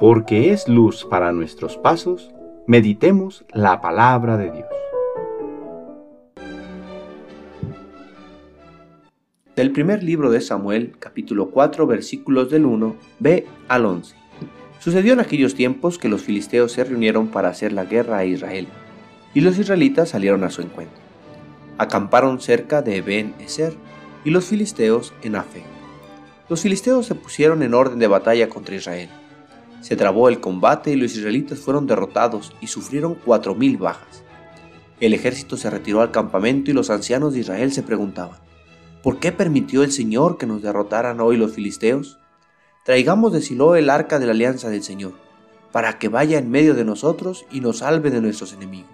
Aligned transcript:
porque 0.00 0.50
es 0.50 0.66
luz 0.66 1.04
para 1.04 1.30
nuestros 1.30 1.76
pasos, 1.76 2.30
meditemos 2.66 3.44
la 3.52 3.82
palabra 3.82 4.38
de 4.38 4.50
Dios. 4.50 4.68
Del 9.54 9.72
primer 9.72 10.02
libro 10.02 10.30
de 10.30 10.40
Samuel, 10.40 10.94
capítulo 10.98 11.50
4, 11.50 11.86
versículos 11.86 12.50
del 12.50 12.64
1, 12.64 12.96
b 13.18 13.46
al 13.68 13.84
11. 13.84 14.16
Sucedió 14.78 15.12
en 15.12 15.20
aquellos 15.20 15.54
tiempos 15.54 15.98
que 15.98 16.08
los 16.08 16.22
filisteos 16.22 16.72
se 16.72 16.82
reunieron 16.82 17.28
para 17.28 17.50
hacer 17.50 17.74
la 17.74 17.84
guerra 17.84 18.16
a 18.16 18.24
Israel, 18.24 18.68
y 19.34 19.42
los 19.42 19.58
israelitas 19.58 20.08
salieron 20.08 20.44
a 20.44 20.50
su 20.50 20.62
encuentro. 20.62 20.96
Acamparon 21.76 22.40
cerca 22.40 22.80
de 22.80 23.02
Ben 23.02 23.34
Eser 23.38 23.74
y 24.24 24.30
los 24.30 24.46
filisteos 24.46 25.12
en 25.22 25.36
Afec. 25.36 25.64
Los 26.48 26.62
filisteos 26.62 27.04
se 27.04 27.14
pusieron 27.14 27.62
en 27.62 27.74
orden 27.74 27.98
de 27.98 28.06
batalla 28.06 28.48
contra 28.48 28.76
Israel 28.76 29.10
se 29.80 29.96
trabó 29.96 30.28
el 30.28 30.40
combate 30.40 30.92
y 30.92 30.96
los 30.96 31.16
israelitas 31.16 31.58
fueron 31.58 31.86
derrotados 31.86 32.52
y 32.60 32.66
sufrieron 32.66 33.14
cuatro 33.14 33.54
mil 33.54 33.76
bajas. 33.76 34.22
El 35.00 35.14
ejército 35.14 35.56
se 35.56 35.70
retiró 35.70 36.02
al 36.02 36.10
campamento 36.10 36.70
y 36.70 36.74
los 36.74 36.90
ancianos 36.90 37.32
de 37.32 37.40
Israel 37.40 37.72
se 37.72 37.82
preguntaban, 37.82 38.38
¿por 39.02 39.18
qué 39.18 39.32
permitió 39.32 39.82
el 39.82 39.92
Señor 39.92 40.36
que 40.36 40.46
nos 40.46 40.60
derrotaran 40.62 41.20
hoy 41.20 41.36
los 41.36 41.52
filisteos? 41.52 42.18
Traigamos 42.84 43.32
de 43.32 43.40
Silo 43.40 43.76
el 43.76 43.88
arca 43.88 44.18
de 44.18 44.26
la 44.26 44.32
alianza 44.32 44.68
del 44.68 44.82
Señor, 44.82 45.14
para 45.72 45.98
que 45.98 46.08
vaya 46.08 46.38
en 46.38 46.50
medio 46.50 46.74
de 46.74 46.84
nosotros 46.84 47.46
y 47.50 47.60
nos 47.60 47.78
salve 47.78 48.10
de 48.10 48.20
nuestros 48.20 48.52
enemigos. 48.52 48.90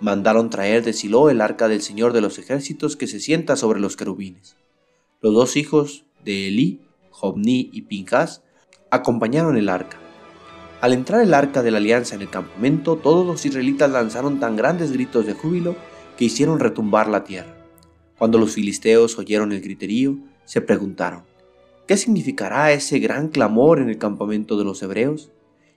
Mandaron 0.00 0.50
traer 0.50 0.82
de 0.82 0.92
Silo 0.92 1.28
el 1.28 1.40
arca 1.40 1.68
del 1.68 1.82
Señor 1.82 2.12
de 2.12 2.20
los 2.20 2.38
ejércitos 2.38 2.96
que 2.96 3.06
se 3.06 3.20
sienta 3.20 3.56
sobre 3.56 3.80
los 3.80 3.96
querubines. 3.96 4.56
Los 5.20 5.34
dos 5.34 5.56
hijos 5.56 6.04
de 6.24 6.48
Elí, 6.48 6.80
Jobní 7.10 7.70
y 7.72 7.82
Pinjas, 7.82 8.42
acompañaron 8.92 9.56
el 9.56 9.70
arca. 9.70 9.96
Al 10.82 10.92
entrar 10.92 11.22
el 11.22 11.32
arca 11.32 11.62
de 11.62 11.70
la 11.70 11.78
alianza 11.78 12.14
en 12.14 12.20
el 12.20 12.28
campamento, 12.28 12.96
todos 12.96 13.26
los 13.26 13.46
israelitas 13.46 13.90
lanzaron 13.90 14.38
tan 14.38 14.54
grandes 14.54 14.92
gritos 14.92 15.24
de 15.24 15.32
júbilo 15.32 15.76
que 16.18 16.26
hicieron 16.26 16.60
retumbar 16.60 17.08
la 17.08 17.24
tierra. 17.24 17.56
Cuando 18.18 18.36
los 18.36 18.52
filisteos 18.52 19.18
oyeron 19.18 19.50
el 19.52 19.62
griterío, 19.62 20.18
se 20.44 20.60
preguntaron, 20.60 21.22
¿qué 21.86 21.96
significará 21.96 22.70
ese 22.70 22.98
gran 22.98 23.28
clamor 23.28 23.78
en 23.78 23.88
el 23.88 23.96
campamento 23.96 24.58
de 24.58 24.64
los 24.64 24.82
hebreos? 24.82 25.30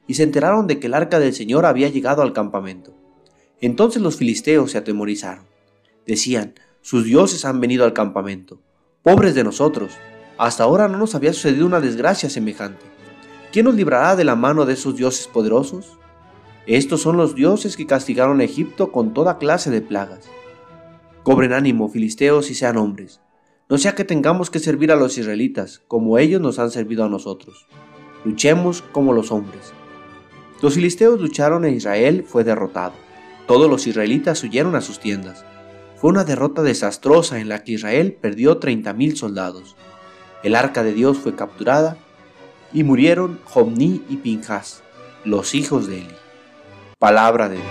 Y 0.08 0.16
se 0.16 0.24
enteraron 0.24 0.68
de 0.68 0.82
que 0.82 0.88
el 0.88 0.94
arca 0.94 1.18
del 1.18 1.34
Señor 1.34 1.66
había 1.66 1.88
llegado 1.88 2.22
al 2.22 2.34
campamento. 2.34 2.94
Entonces 3.62 4.02
los 4.02 4.18
filisteos 4.18 4.72
se 4.72 4.78
atemorizaron. 4.78 5.46
Decían, 6.06 6.56
sus 6.82 7.06
dioses 7.06 7.46
han 7.46 7.62
venido 7.62 7.86
al 7.86 7.94
campamento. 7.94 8.60
Pobres 9.04 9.36
de 9.36 9.46
nosotros, 9.46 9.94
hasta 10.38 10.66
ahora 10.66 10.90
no 10.90 10.98
nos 10.98 11.16
había 11.16 11.32
sucedido 11.32 11.66
una 11.66 11.80
desgracia 11.80 12.30
semejante. 12.30 12.95
¿Quién 13.56 13.68
nos 13.68 13.76
librará 13.76 14.18
de 14.18 14.26
la 14.26 14.36
mano 14.36 14.66
de 14.66 14.74
esos 14.74 14.98
dioses 14.98 15.30
poderosos? 15.30 15.98
Estos 16.68 17.02
son 17.02 17.16
los 17.16 17.36
dioses 17.36 17.78
que 17.78 17.86
castigaron 17.86 18.42
Egipto 18.42 18.92
con 18.92 19.14
toda 19.14 19.38
clase 19.38 19.72
de 19.72 19.80
plagas. 19.80 20.28
Cobren 21.24 21.54
ánimo, 21.54 21.88
filisteos, 21.88 22.52
y 22.52 22.54
sean 22.54 22.76
hombres. 22.76 23.22
No 23.70 23.78
sea 23.78 23.96
que 23.96 24.04
tengamos 24.04 24.50
que 24.50 24.60
servir 24.60 24.92
a 24.92 24.98
los 24.98 25.18
israelitas, 25.18 25.82
como 25.88 26.18
ellos 26.18 26.42
nos 26.42 26.60
han 26.60 26.70
servido 26.70 27.06
a 27.06 27.08
nosotros. 27.08 27.66
Luchemos 28.26 28.82
como 28.92 29.14
los 29.14 29.32
hombres. 29.32 29.72
Los 30.62 30.74
filisteos 30.74 31.22
lucharon 31.22 31.64
e 31.64 31.72
Israel 31.72 32.26
fue 32.28 32.44
derrotado. 32.44 32.96
Todos 33.48 33.70
los 33.70 33.88
israelitas 33.88 34.44
huyeron 34.44 34.76
a 34.76 34.82
sus 34.82 35.00
tiendas. 35.00 35.46
Fue 35.96 36.10
una 36.10 36.26
derrota 36.26 36.62
desastrosa 36.62 37.40
en 37.40 37.48
la 37.48 37.64
que 37.64 37.72
Israel 37.72 38.18
perdió 38.20 38.60
30.000 38.60 39.16
soldados. 39.16 39.78
El 40.44 40.56
arca 40.56 40.84
de 40.84 40.92
Dios 40.92 41.18
fue 41.18 41.38
capturada 41.38 41.98
y 42.74 42.84
murieron 42.84 43.40
Jomní 43.46 44.04
y 44.10 44.18
Pinjas, 44.18 44.84
los 45.24 45.56
hijos 45.56 45.88
de 45.88 46.00
Eli. 46.00 46.16
Palabra 47.00 47.50
de 47.50 47.56
Dios. 47.56 47.66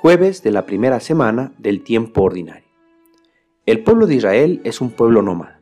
Jueves 0.00 0.42
de 0.42 0.52
la 0.52 0.66
primera 0.66 1.00
semana 1.00 1.52
del 1.58 1.82
tiempo 1.82 2.22
ordinario. 2.22 2.68
El 3.66 3.82
pueblo 3.82 4.06
de 4.06 4.14
Israel 4.14 4.60
es 4.62 4.80
un 4.80 4.90
pueblo 4.90 5.22
nómada. 5.22 5.60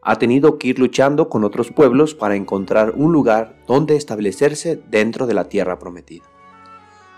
Ha 0.00 0.16
tenido 0.16 0.58
que 0.58 0.68
ir 0.68 0.78
luchando 0.78 1.28
con 1.28 1.44
otros 1.44 1.70
pueblos 1.70 2.14
para 2.14 2.36
encontrar 2.36 2.94
un 2.96 3.12
lugar 3.12 3.62
donde 3.66 3.96
establecerse 3.96 4.82
dentro 4.88 5.26
de 5.26 5.34
la 5.34 5.50
tierra 5.50 5.78
prometida. 5.78 6.24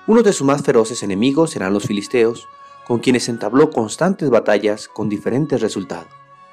Uno 0.09 0.23
de 0.23 0.33
sus 0.33 0.47
más 0.47 0.63
feroces 0.63 1.03
enemigos 1.03 1.51
serán 1.51 1.73
los 1.73 1.85
filisteos, 1.85 2.49
con 2.87 3.01
quienes 3.01 3.29
entabló 3.29 3.71
constantes 3.71 4.31
batallas 4.31 4.87
con 4.87 5.09
diferentes 5.09 5.61
resultados. 5.61 6.07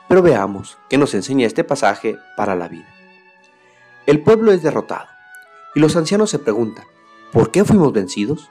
Pero 0.08 0.24
veamos 0.24 0.80
qué 0.90 0.98
nos 0.98 1.14
enseña 1.14 1.46
este 1.46 1.64
pasaje 1.64 2.18
para 2.36 2.56
la 2.56 2.68
vida. 2.68 2.88
El 4.08 4.24
pueblo 4.24 4.52
es 4.52 4.64
derrotado, 4.64 5.08
y 5.76 5.80
los 5.80 5.96
ancianos 5.96 6.32
se 6.32 6.40
preguntan, 6.40 6.86
¿por 7.32 7.52
qué 7.52 7.64
fuimos 7.64 7.94
vencidos? 7.94 8.50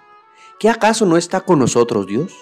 ¿Qué 0.61 0.71
acaso 0.71 1.07
no 1.07 1.17
está 1.17 1.41
con 1.41 1.59
nosotros 1.59 2.07
Dios? 2.07 2.33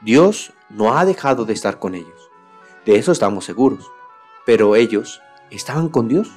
Dios 0.00 0.52
no 0.70 0.96
ha 0.96 1.04
dejado 1.04 1.44
de 1.44 1.54
estar 1.54 1.80
con 1.80 1.96
ellos, 1.96 2.30
de 2.86 2.96
eso 2.96 3.10
estamos 3.10 3.44
seguros, 3.44 3.90
pero 4.46 4.76
ellos 4.76 5.20
estaban 5.50 5.88
con 5.88 6.06
Dios. 6.06 6.30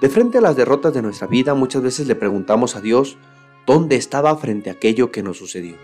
De 0.00 0.08
frente 0.08 0.38
a 0.38 0.40
las 0.40 0.56
derrotas 0.56 0.94
de 0.94 1.02
nuestra 1.02 1.26
vida 1.26 1.52
muchas 1.54 1.82
veces 1.82 2.06
le 2.06 2.14
preguntamos 2.14 2.76
a 2.76 2.80
Dios 2.80 3.18
dónde 3.66 3.96
estaba 3.96 4.34
frente 4.36 4.70
a 4.70 4.72
aquello 4.72 5.12
que 5.12 5.22
nos 5.22 5.36
sucedió 5.36 5.76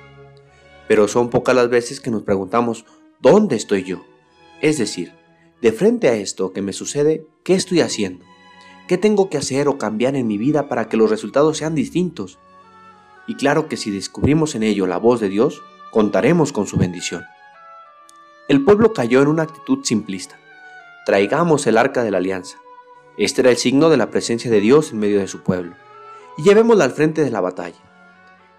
pero 0.88 1.08
son 1.08 1.30
pocas 1.30 1.54
las 1.54 1.68
veces 1.68 2.00
que 2.00 2.10
nos 2.10 2.22
preguntamos, 2.22 2.84
¿dónde 3.20 3.56
estoy 3.56 3.84
yo? 3.84 4.04
Es 4.60 4.78
decir, 4.78 5.12
de 5.60 5.72
frente 5.72 6.08
a 6.08 6.14
esto 6.14 6.52
que 6.52 6.62
me 6.62 6.72
sucede, 6.72 7.26
¿qué 7.42 7.54
estoy 7.54 7.80
haciendo? 7.80 8.24
¿Qué 8.88 8.98
tengo 8.98 9.28
que 9.28 9.38
hacer 9.38 9.68
o 9.68 9.78
cambiar 9.78 10.14
en 10.14 10.26
mi 10.26 10.38
vida 10.38 10.68
para 10.68 10.88
que 10.88 10.96
los 10.96 11.10
resultados 11.10 11.58
sean 11.58 11.74
distintos? 11.74 12.38
Y 13.26 13.34
claro 13.34 13.68
que 13.68 13.76
si 13.76 13.90
descubrimos 13.90 14.54
en 14.54 14.62
ello 14.62 14.86
la 14.86 14.98
voz 14.98 15.20
de 15.20 15.28
Dios, 15.28 15.62
contaremos 15.90 16.52
con 16.52 16.66
su 16.66 16.76
bendición. 16.76 17.24
El 18.48 18.62
pueblo 18.64 18.92
cayó 18.92 19.22
en 19.22 19.28
una 19.28 19.42
actitud 19.42 19.80
simplista. 19.82 20.38
Traigamos 21.04 21.66
el 21.66 21.78
arca 21.78 22.04
de 22.04 22.12
la 22.12 22.18
alianza. 22.18 22.58
Este 23.18 23.40
era 23.40 23.50
el 23.50 23.56
signo 23.56 23.90
de 23.90 23.96
la 23.96 24.10
presencia 24.10 24.50
de 24.50 24.60
Dios 24.60 24.92
en 24.92 24.98
medio 24.98 25.18
de 25.18 25.26
su 25.26 25.42
pueblo. 25.42 25.74
Y 26.36 26.42
llevémosla 26.42 26.84
al 26.84 26.92
frente 26.92 27.24
de 27.24 27.30
la 27.30 27.40
batalla. 27.40 27.85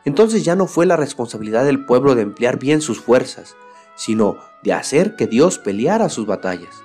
Entonces 0.07 0.45
ya 0.45 0.55
no 0.55 0.67
fue 0.67 0.85
la 0.85 0.95
responsabilidad 0.95 1.65
del 1.65 1.83
pueblo 1.83 2.15
de 2.15 2.21
emplear 2.21 2.57
bien 2.57 2.79
sus 2.79 3.01
fuerzas, 3.01 3.57
sino 3.95 4.37
de 4.63 4.71
hacer 4.71 5.17
que 5.17 5.27
Dios 5.27 5.59
peleara 5.59 6.07
sus 6.07 6.25
batallas, 6.25 6.81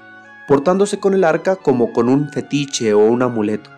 portándose 0.48 0.98
con 0.98 1.14
el 1.14 1.22
arca 1.22 1.54
como 1.54 1.92
con 1.92 2.08
un 2.08 2.30
fetiche 2.30 2.94
o 2.94 2.98
un 2.98 3.22
amuleto. 3.22 3.70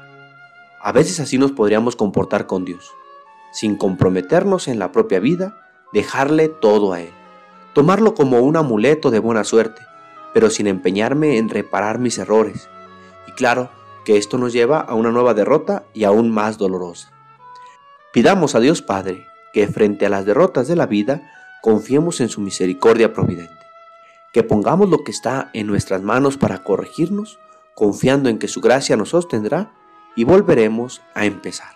A 0.81 0.93
veces 0.93 1.21
así 1.21 1.37
nos 1.37 1.53
podríamos 1.53 1.95
comportar 1.95 2.47
con 2.47 2.65
Dios, 2.65 2.91
sin 3.53 3.77
comprometernos 3.77 4.67
en 4.67 4.79
la 4.79 4.93
propia 4.93 5.21
vida, 5.21 5.61
dejarle 5.93 6.49
todo 6.49 6.95
a 6.95 7.03
Él, 7.03 7.13
tomarlo 7.75 8.15
como 8.15 8.39
un 8.39 8.57
amuleto 8.57 9.11
de 9.11 9.19
buena 9.19 9.45
suerte, 9.45 9.83
pero 10.33 10.49
sin 10.49 10.69
empeñarme 10.69 11.37
en 11.37 11.51
reparar 11.51 11.99
mis 11.99 12.17
errores. 12.17 12.71
Y 13.29 13.33
claro 13.33 13.69
que 14.07 14.17
esto 14.17 14.39
nos 14.39 14.55
lleva 14.55 14.81
a 14.81 14.95
una 14.95 15.11
nueva 15.11 15.35
derrota 15.35 15.85
y 15.93 16.05
aún 16.05 16.31
más 16.31 16.57
dolorosa. 16.57 17.11
Pidamos 18.11 18.55
a 18.55 18.61
Dios 18.61 18.81
Padre 18.81 19.34
que 19.55 19.69
frente 19.69 20.05
a 20.05 20.11
las 20.11 20.27
derrotas 20.27 20.67
de 20.67 20.75
la 20.75 20.87
vida 20.87 21.23
confiemos 21.63 22.21
en 22.21 22.29
su 22.29 22.41
misericordia 22.41 23.13
providente, 23.13 23.55
que 24.33 24.43
pongamos 24.43 24.91
lo 24.91 25.05
que 25.05 25.13
está 25.13 25.51
en 25.55 25.69
nuestras 25.69 26.03
manos 26.03 26.37
para 26.37 26.65
corregirnos, 26.65 27.39
confiando 27.77 28.29
en 28.29 28.39
que 28.39 28.49
su 28.49 28.61
gracia 28.61 28.97
nos 28.97 29.11
sostendrá 29.11 29.73
y 30.17 30.25
volveremos 30.25 31.03
a 31.15 31.25
empezar. 31.25 31.73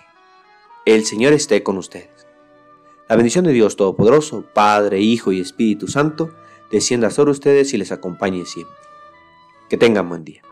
El 0.84 1.06
Señor 1.06 1.32
esté 1.32 1.62
con 1.62 1.78
ustedes. 1.78 2.26
La 3.08 3.14
bendición 3.14 3.44
de 3.44 3.52
Dios 3.52 3.76
Todopoderoso, 3.76 4.44
Padre, 4.52 5.00
Hijo 5.00 5.30
y 5.30 5.40
Espíritu 5.40 5.86
Santo, 5.86 6.30
descienda 6.70 7.10
sobre 7.10 7.30
ustedes 7.30 7.72
y 7.74 7.78
les 7.78 7.92
acompañe 7.92 8.44
siempre. 8.44 8.76
Que 9.70 9.76
tengan 9.76 10.08
buen 10.08 10.24
día. 10.24 10.42